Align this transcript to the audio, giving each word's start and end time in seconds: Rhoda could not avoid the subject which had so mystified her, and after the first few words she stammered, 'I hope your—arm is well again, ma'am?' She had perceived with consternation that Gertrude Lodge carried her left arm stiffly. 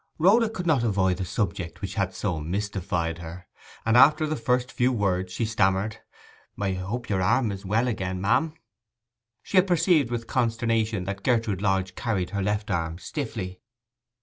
Rhoda 0.17 0.49
could 0.49 0.65
not 0.65 0.83
avoid 0.83 1.17
the 1.17 1.25
subject 1.25 1.79
which 1.79 1.93
had 1.93 2.11
so 2.15 2.39
mystified 2.39 3.19
her, 3.19 3.45
and 3.85 3.95
after 3.95 4.25
the 4.25 4.35
first 4.35 4.71
few 4.71 4.91
words 4.91 5.31
she 5.31 5.45
stammered, 5.45 5.97
'I 6.59 6.71
hope 6.71 7.07
your—arm 7.07 7.51
is 7.51 7.67
well 7.67 7.87
again, 7.87 8.19
ma'am?' 8.19 8.55
She 9.43 9.57
had 9.57 9.67
perceived 9.67 10.09
with 10.09 10.25
consternation 10.25 11.03
that 11.03 11.21
Gertrude 11.21 11.61
Lodge 11.61 11.93
carried 11.93 12.31
her 12.31 12.41
left 12.41 12.71
arm 12.71 12.97
stiffly. 12.97 13.61